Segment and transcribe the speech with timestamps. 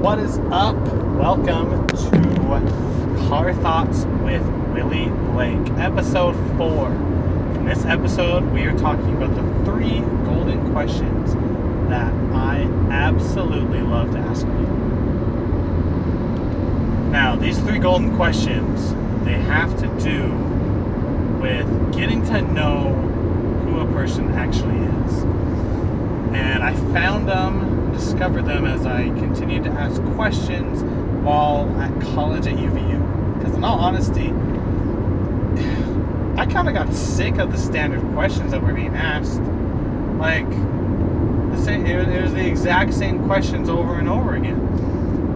[0.00, 0.76] What is up?
[1.18, 4.42] Welcome to Car Thoughts with
[4.72, 6.88] Willie Blake, episode four.
[6.88, 11.34] In this episode, we are talking about the three golden questions
[11.90, 14.78] that I absolutely love to ask people.
[17.10, 18.94] Now, these three golden questions,
[19.26, 20.32] they have to do
[21.42, 22.94] with getting to know
[23.66, 25.24] who a person actually is.
[26.32, 30.82] And I found them, discovered them as I continued to ask questions
[31.24, 33.38] while at college at UVU.
[33.38, 34.28] Because, in all honesty,
[36.40, 39.40] I kind of got sick of the standard questions that were being asked.
[40.18, 44.60] Like, the same, it, was, it was the exact same questions over and over again.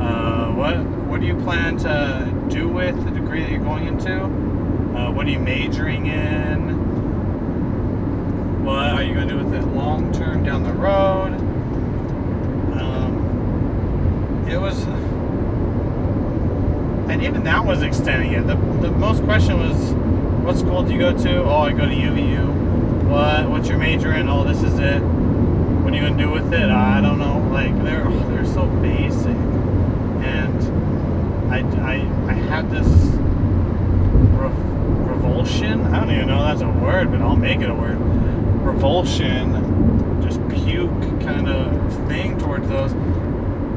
[0.00, 0.76] Uh, what
[1.08, 4.22] what do you plan to do with the degree that you're going into?
[4.22, 6.76] Uh, what are you majoring in?
[8.64, 11.32] What are you going to do with it long term down the road?
[12.78, 14.90] Um, it was, uh,
[17.08, 18.46] and even that was extending it.
[18.46, 19.92] The, the most question was,
[20.44, 21.42] what school do you go to?
[21.44, 23.04] Oh, I go to UVU.
[23.04, 23.48] What?
[23.50, 24.28] What's your major in?
[24.28, 25.00] Oh, this is it.
[25.00, 26.70] What are you gonna do with it?
[26.70, 27.38] I don't know.
[27.52, 29.36] Like they're oh, they're so basic,
[30.24, 31.94] and I I
[32.30, 32.86] I had this
[34.36, 35.82] rev- revulsion.
[35.82, 37.98] I don't even know that's a word, but I'll make it a word.
[38.62, 40.90] Revulsion, just puke
[41.22, 42.92] kind of thing towards those,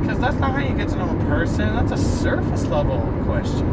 [0.00, 1.74] because that's not how you get to know a person.
[1.74, 3.68] That's a surface level question.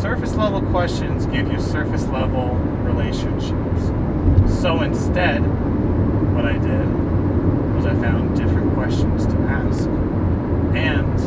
[0.00, 3.86] Surface level questions give you surface level relationships.
[4.60, 5.40] So instead,
[6.34, 9.88] what I did was I found different questions to ask.
[10.74, 11.18] And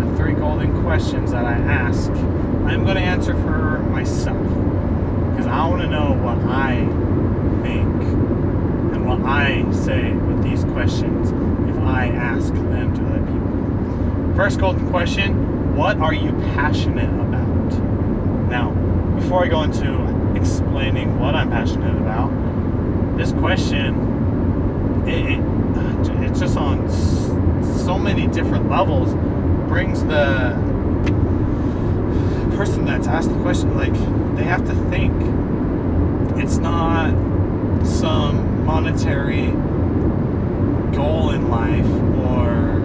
[0.00, 4.46] the three golden questions that I ask, I'm going to answer for myself.
[5.30, 6.76] Because I want to know what I
[7.62, 7.86] think
[8.94, 11.30] and what I say with these questions
[11.90, 14.34] I ask them to other people.
[14.36, 17.72] First golden question What are you passionate about?
[18.48, 18.70] Now,
[19.18, 22.30] before I go into explaining what I'm passionate about,
[23.16, 26.90] this question it, it, uh, it's just on
[27.84, 29.12] so many different levels
[29.68, 30.50] brings the
[32.56, 33.92] person that's asked the question like
[34.36, 35.12] they have to think
[36.38, 37.10] it's not
[37.86, 39.48] some monetary
[40.92, 41.86] goal in life
[42.26, 42.80] or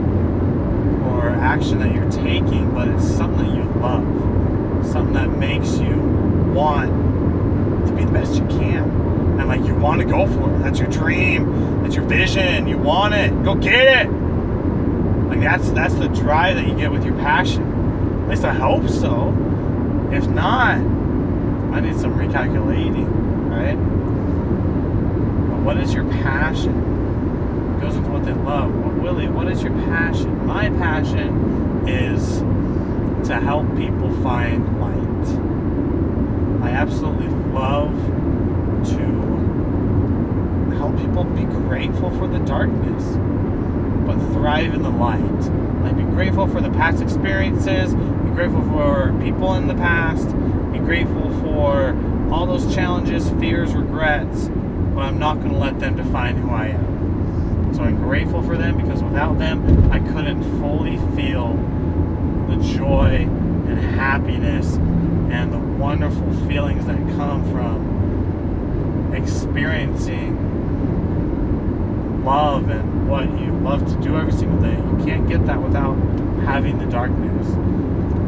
[1.09, 4.85] or action that you're taking but it's something that you love.
[4.87, 5.95] Something that makes you
[6.53, 8.83] want to be the best you can.
[9.39, 10.59] And like you want to go for it.
[10.59, 11.81] That's your dream.
[11.83, 12.67] That's your vision.
[12.67, 13.43] You want it.
[13.43, 14.09] Go get it.
[14.09, 18.23] Like that's that's the drive that you get with your passion.
[18.23, 19.29] At least i hope so.
[20.11, 23.75] If not i need some recalculating right?
[25.49, 26.94] But what is your passion
[27.79, 32.39] goes into what they love what willie what is your passion my passion is
[33.27, 37.93] to help people find light i absolutely love
[38.85, 39.25] to
[40.75, 43.03] help people be grateful for the darkness,
[44.05, 45.21] but thrive in the light.
[45.83, 50.27] Like be grateful for the past experiences, be grateful for people in the past,
[50.71, 51.97] be grateful for
[52.31, 54.49] all those challenges, fears, regrets,
[54.93, 56.94] but I'm not going to let them define who I am.
[57.75, 61.53] So I'm grateful for them because without them, I couldn't fully feel
[62.47, 70.35] the joy and happiness and the wonderful feelings that come from experiencing
[72.23, 74.75] love and what you love to do every single day.
[74.75, 75.95] You can't get that without
[76.45, 77.47] having the darkness.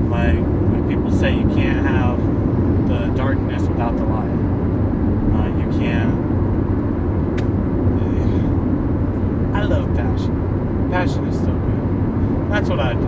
[0.10, 0.36] Like,
[0.74, 2.20] like people say, you can't have
[2.90, 4.28] the darkness without the light.
[5.36, 6.28] Uh, you can't.
[9.56, 9.96] I love
[10.90, 11.28] passion.
[11.28, 12.52] Is so good.
[12.52, 13.08] That's what I do.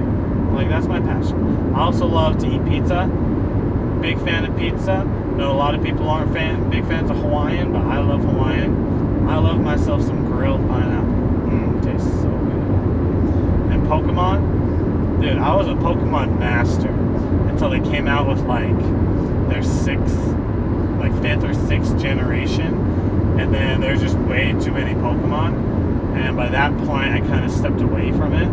[0.54, 1.74] Like, that's my passion.
[1.74, 3.08] I also love to eat pizza.
[4.02, 5.04] Big fan of pizza.
[5.36, 9.28] Know a lot of people aren't fan, big fans of Hawaiian, but I love Hawaiian.
[9.30, 11.14] I love myself some grilled pineapple.
[11.14, 13.74] Mmm, tastes so good.
[13.74, 16.90] And Pokemon, dude, I was a Pokemon master
[17.50, 18.78] until they came out with like
[19.50, 20.18] their sixth,
[21.00, 22.74] like fifth or sixth generation,
[23.40, 25.54] and then there's just way too many Pokemon.
[26.16, 28.48] And by that point, I kind of stepped away from it.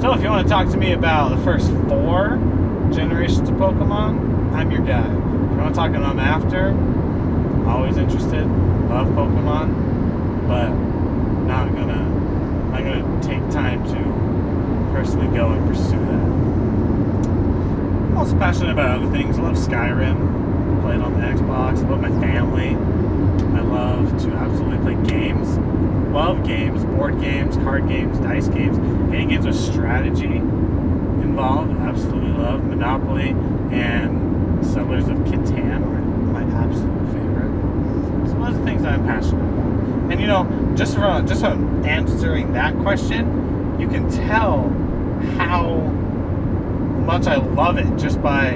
[0.00, 2.36] So if you want to talk to me about the first four
[2.92, 5.06] generations of Pokemon, I'm your guy.
[5.06, 6.70] If you want to talk about them after,
[7.68, 8.44] always interested.
[8.88, 10.68] Love Pokemon, but
[11.46, 12.04] not gonna
[12.70, 16.24] not gonna take time to personally go and pursue that.
[18.10, 19.38] I'm also passionate about other things.
[19.38, 20.80] I love Skyrim.
[20.82, 21.78] Play it on the Xbox.
[21.78, 22.76] I love my family.
[23.74, 25.58] Love to absolutely play games.
[26.14, 28.78] Love games, board games, card games, dice games,
[29.12, 31.72] any games with strategy involved.
[31.72, 33.30] Absolutely love Monopoly
[33.72, 36.00] and Settlers of Catan are
[36.32, 37.50] my absolute favorite.
[38.28, 40.12] So those are things I'm passionate about.
[40.12, 44.68] And you know, just from just from answering that question, you can tell
[45.36, 45.78] how
[47.04, 48.52] much I love it just by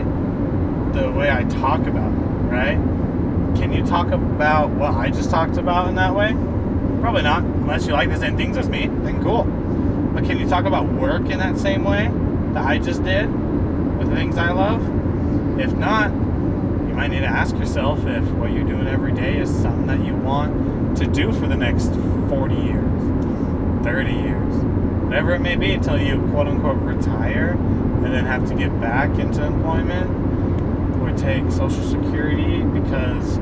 [0.93, 2.79] the way I talk about it, right?
[3.57, 6.33] Can you talk about what I just talked about in that way?
[7.01, 9.45] Probably not, unless you like the same things as me, then cool.
[10.15, 12.11] But can you talk about work in that same way
[12.55, 13.27] that I just did
[13.99, 14.83] with the things I love?
[15.59, 19.51] If not, you might need to ask yourself if what you're doing every day is
[19.51, 21.89] something that you want to do for the next
[22.29, 24.55] 40 years, 30 years,
[25.05, 27.51] whatever it may be, until you quote unquote retire
[28.05, 30.28] and then have to get back into employment
[31.01, 33.39] or take Social Security because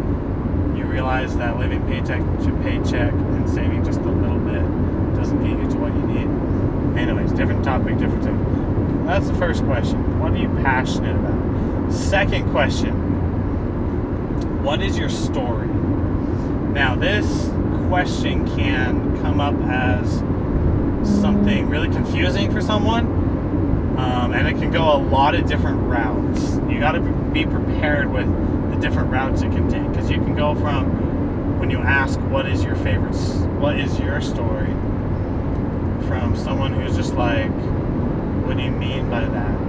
[0.77, 4.63] you realize that living paycheck to paycheck and saving just a little bit
[5.17, 6.99] doesn't get you to what you need.
[6.99, 9.05] Anyways, different topic, different thing.
[9.07, 10.19] That's the first question.
[10.19, 11.93] What are you passionate about?
[11.93, 12.93] Second question
[14.63, 15.69] What is your story?
[15.69, 17.27] Now, this
[17.89, 20.19] question can come up as
[21.21, 23.07] something really confusing for someone,
[23.97, 26.57] um, and it can go a lot of different routes.
[26.77, 28.27] You got to be prepared with
[28.71, 32.47] the different routes it can take because you can go from when you ask, What
[32.47, 33.17] is your favorite,
[33.59, 34.75] what is your story?
[36.07, 37.51] from someone who's just like,
[38.45, 39.61] what do you mean by that?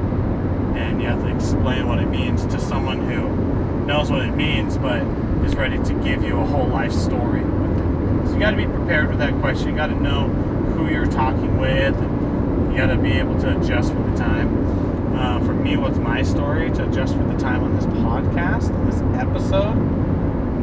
[0.76, 4.78] And you have to explain what it means to someone who knows what it means
[4.78, 5.02] but
[5.46, 8.28] is ready to give you a whole life story with it.
[8.28, 9.70] So you got to be prepared with that question.
[9.70, 11.96] You got to know who you're talking with.
[11.96, 14.97] You got to be able to adjust with the time.
[15.18, 19.02] Uh, for me, what's my story to adjust for the time on this podcast, this
[19.20, 19.74] episode?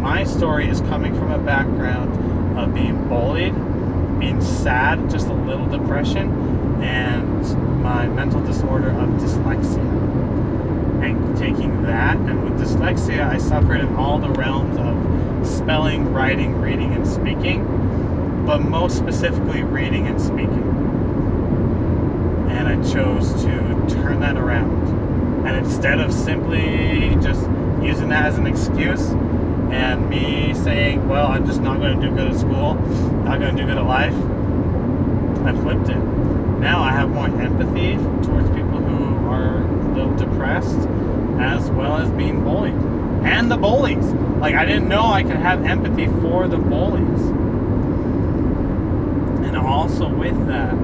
[0.01, 3.55] My story is coming from a background of being bullied
[4.25, 9.85] being sad, just a little depression, and my mental disorder of dyslexia.
[11.03, 16.59] And taking that, and with dyslexia, I suffered in all the realms of spelling, writing,
[16.61, 17.65] reading, and speaking,
[18.47, 20.65] but most specifically reading and speaking.
[22.49, 23.34] And I chose
[24.55, 25.47] around.
[25.47, 27.43] And instead of simply just
[27.83, 29.11] using that as an excuse,
[29.71, 33.57] and me saying, well, I'm just not going to do good at school, not going
[33.57, 34.15] to do good at life,
[35.45, 36.03] I flipped it.
[36.61, 40.89] Now I have more empathy towards people who are a little depressed,
[41.41, 42.75] as well as being bullied.
[43.25, 44.05] And the bullies.
[44.41, 47.21] Like, I didn't know I could have empathy for the bullies.
[49.47, 50.75] And also with that,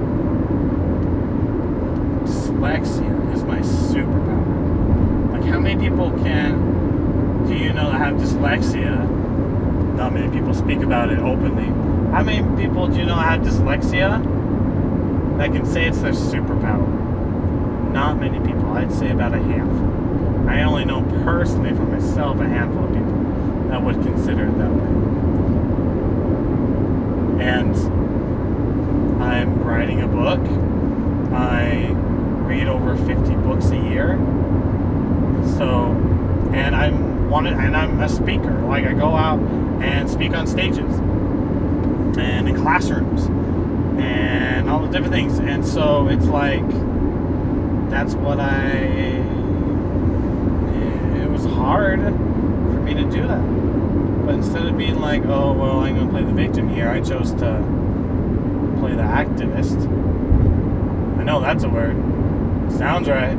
[2.31, 5.33] dyslexia is my superpower.
[5.33, 9.09] Like, how many people can do you know that have dyslexia?
[9.97, 11.67] Not many people speak about it openly.
[12.13, 14.23] How many people do you know have dyslexia
[15.39, 16.87] that can say it's their superpower?
[17.93, 18.71] Not many people.
[18.73, 20.49] I'd say about a handful.
[20.49, 24.71] I only know personally for myself a handful of people that would consider it that
[24.71, 24.87] way.
[27.45, 27.75] And
[29.23, 30.41] I'm writing a book.
[31.33, 31.95] I
[32.51, 34.19] read over 50 books a year.
[35.57, 35.93] So,
[36.53, 38.51] and I'm wanted, and I'm a speaker.
[38.63, 39.39] Like I go out
[39.81, 40.93] and speak on stages
[42.19, 43.27] and in classrooms
[44.01, 45.39] and all the different things.
[45.39, 46.69] And so it's like
[47.89, 48.67] that's what I.
[51.23, 54.27] It was hard for me to do that.
[54.27, 57.31] But instead of being like, oh well, I'm gonna play the victim here, I chose
[57.35, 57.63] to
[58.81, 59.79] play the activist.
[61.21, 61.97] I know that's a word.
[62.79, 63.37] Sounds right.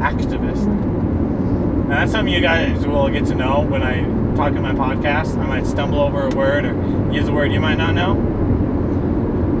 [0.00, 0.64] Activist.
[0.64, 1.82] Mm.
[1.82, 4.02] And that's something you guys will get to know when I
[4.34, 5.36] talk in my podcast.
[5.36, 8.12] I might stumble over a word or use a word you might not know.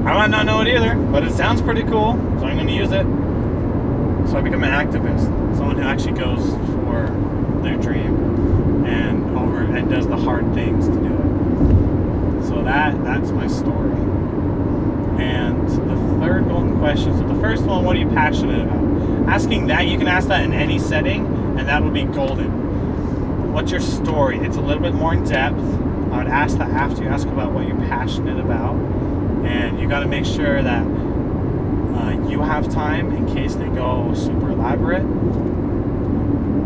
[0.06, 2.72] I might not know it either, but it sounds pretty cool, so I'm going to
[2.72, 3.04] use it.
[4.30, 5.26] So I become an activist,
[5.56, 6.44] someone who actually goes
[6.84, 7.06] for
[7.62, 12.46] their dream and over and does the hard things to do it.
[12.48, 13.92] So that that's my story.
[15.22, 17.16] And the third golden question.
[17.18, 19.11] So the first one, what are you passionate about?
[19.28, 21.26] Asking that, you can ask that in any setting
[21.58, 23.52] and that will be golden.
[23.52, 24.38] What's your story?
[24.38, 25.58] It's a little bit more in depth.
[26.12, 28.74] I would ask that after you ask about what you're passionate about,
[29.44, 30.84] and you got to make sure that
[31.80, 35.04] uh, you have time in case they go super elaborate,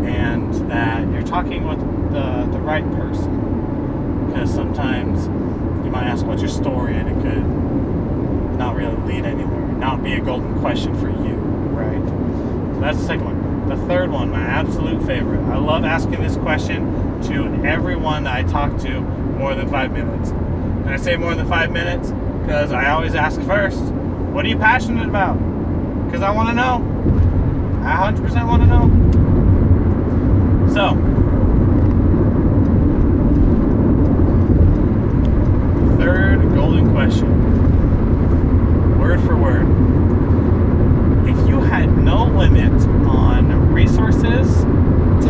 [0.05, 1.79] and that you're talking with
[2.11, 4.27] the the right person.
[4.27, 5.25] Because sometimes
[5.85, 10.13] you might ask, "What's your story?" and it could not really lead anywhere, not be
[10.13, 11.56] a golden question for you,
[12.79, 13.69] that's the second one.
[13.69, 15.41] The third one, my absolute favorite.
[15.41, 20.29] I love asking this question to everyone I talk to more than five minutes.
[20.29, 24.57] And I say more than five minutes because I always ask first, what are you
[24.57, 25.33] passionate about?
[26.05, 26.81] Because I want to know.
[27.83, 28.87] I 100% want to know.
[30.73, 30.95] So,
[35.97, 37.27] third golden question.
[38.99, 39.86] Word for word.
[42.07, 42.71] No limit
[43.05, 44.63] on resources,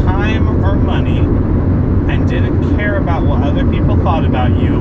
[0.04, 4.80] time, or money, and didn't care about what other people thought about you,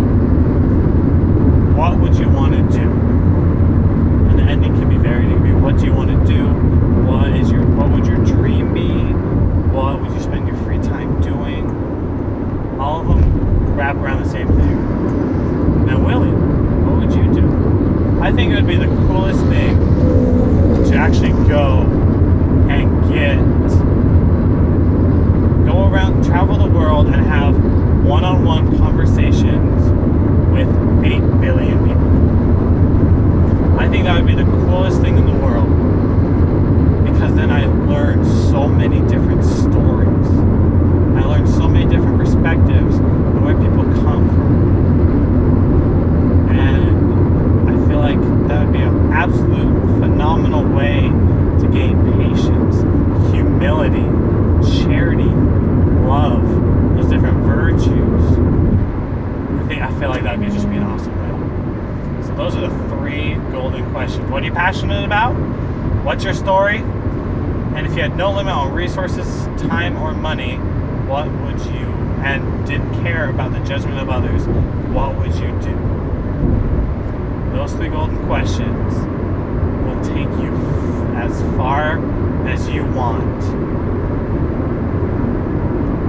[1.75, 2.87] what would you want to do?
[4.29, 5.53] And the ending can be very degree.
[5.53, 6.45] What do you want to do?
[7.11, 8.91] What is your what would your dream be?
[9.75, 11.65] What would you spend your free time doing?
[12.79, 15.87] All of them wrap around the same thing.
[15.87, 18.21] Now, Willie, what would you do?
[18.21, 19.77] I think it would be the coolest thing
[20.91, 21.83] to actually go
[22.71, 23.37] and get
[25.67, 27.55] go around, travel the world, and have
[28.05, 29.91] one-on-one conversations
[30.53, 30.69] with
[31.05, 32.11] eight billion people.
[33.79, 35.69] I think that would be the coolest thing in the world
[37.13, 40.29] because then I learn so many different stories.
[41.17, 44.51] I learn so many different perspectives and where people come from.
[46.51, 51.11] And I feel like that would be an absolute phenomenal way
[51.61, 52.83] to gain patience,
[53.33, 54.07] humility,
[54.83, 55.31] charity,
[56.07, 56.43] love,
[56.97, 58.23] those different virtues.
[59.63, 62.27] I think I feel like that would be just be an awesome way.
[62.27, 64.29] So those are the three golden questions.
[64.31, 65.33] What are you passionate about?
[66.05, 66.79] What's your story?
[66.79, 69.27] And if you had no limit on resources,
[69.61, 70.55] time, or money,
[71.09, 71.87] what would you
[72.23, 74.47] and didn't care about the judgment of others,
[74.95, 75.77] what would you do?
[77.57, 78.95] Those three golden questions
[79.85, 80.55] will take you
[81.17, 81.99] as far
[82.47, 83.41] as you want.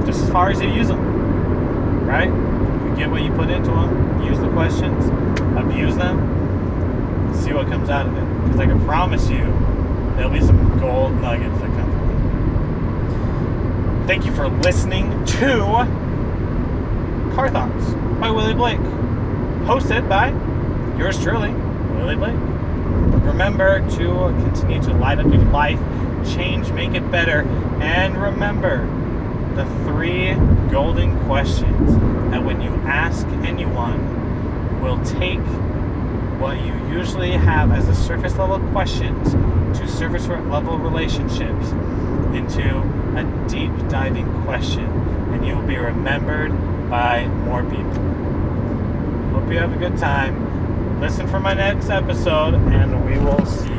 [0.05, 2.05] Just as far as you use them.
[2.05, 2.29] Right?
[2.29, 5.05] You get what you put into them, use the questions,
[5.57, 6.46] abuse them,
[7.37, 8.43] see what comes out of it.
[8.43, 9.39] Because I can promise you,
[10.15, 14.07] there'll be some gold nuggets that come from it.
[14.07, 15.59] Thank you for listening to
[17.35, 18.79] Car Thoughts by Willie Blake.
[19.67, 20.29] Hosted by
[20.97, 21.51] yours truly,
[21.95, 22.35] Willie Blake.
[23.23, 25.79] Remember to continue to light up your life,
[26.25, 27.41] change, make it better,
[27.81, 28.85] and remember
[29.55, 30.33] the three
[30.71, 31.91] golden questions
[32.31, 35.43] that when you ask anyone will take
[36.39, 39.31] what you usually have as a surface level questions
[39.79, 41.71] to surface level relationships
[42.37, 42.63] into
[43.17, 44.85] a deep diving question
[45.33, 46.51] and you will be remembered
[46.89, 48.03] by more people.
[49.33, 51.01] Hope you have a good time.
[51.01, 53.76] Listen for my next episode and we will see